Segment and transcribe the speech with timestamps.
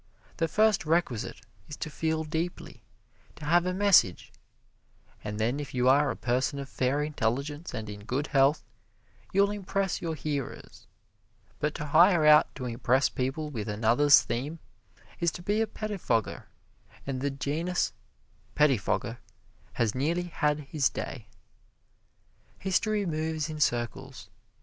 [0.37, 2.81] The first requisite is to feel deeply
[3.35, 4.31] to have a message
[5.23, 8.63] and then if you are a person of fair intelligence and in good health,
[9.31, 10.87] you'll impress your hearers.
[11.59, 14.57] But to hire out to impress people with another's theme
[15.19, 16.45] is to be a pettifogger,
[17.05, 17.93] and the genus
[18.55, 19.19] pettifogger
[19.73, 21.27] has nearly had his day.
[22.57, 24.31] History moves in circles.